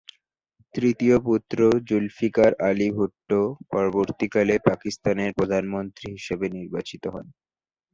তৃতীয় 0.75 1.15
পুত্র 1.19 1.57
জুলফিকার 1.87 2.51
আলী 2.67 2.89
ভুট্টো 2.91 3.39
পরবর্তীকালে 3.71 4.55
পাকিস্তানের 4.67 5.31
প্রধানমন্ত্রী 5.37 6.07
হিসেবে 6.17 6.45
নির্বাচিত 6.57 7.03
হন। 7.07 7.25